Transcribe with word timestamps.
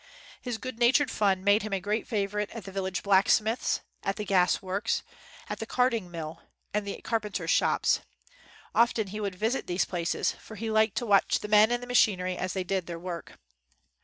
His 0.41 0.57
good 0.57 0.79
nat 0.79 0.95
ured 0.95 1.11
fun 1.11 1.43
made 1.43 1.61
him 1.61 1.73
a 1.73 1.79
great 1.79 2.07
favorite 2.07 2.49
at 2.49 2.63
the 2.63 2.71
village 2.71 3.03
blacksmith's, 3.03 3.81
at 4.01 4.15
the 4.15 4.25
gas 4.25 4.59
works, 4.59 5.03
the 5.47 5.57
26 5.57 5.61
AFTER 5.61 5.65
THE 5.65 5.65
NEWS 5.65 5.69
WAS 5.69 5.73
READ 5.73 5.75
carding 6.03 6.11
mill, 6.11 6.41
and 6.73 6.87
the 6.87 7.01
carpenters' 7.03 7.51
shops. 7.51 7.99
Often 8.73 9.07
he 9.09 9.19
would 9.19 9.35
visit 9.35 9.67
these 9.67 9.85
places, 9.85 10.31
for 10.31 10.55
he 10.55 10.71
liked 10.71 10.97
to 10.97 11.05
watch 11.05 11.41
the 11.41 11.47
men 11.47 11.69
and 11.71 11.83
the 11.83 11.87
machinery 11.87 12.35
as 12.35 12.53
they 12.53 12.63
did 12.63 12.87
their 12.87 12.97
work. 12.97 13.37